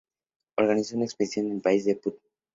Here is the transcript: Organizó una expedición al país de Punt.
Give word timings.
Organizó 0.57 0.95
una 0.95 1.05
expedición 1.05 1.51
al 1.51 1.61
país 1.61 1.85
de 1.85 1.95
Punt. 1.95 2.15